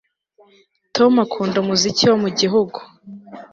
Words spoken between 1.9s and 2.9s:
wo mu gihugu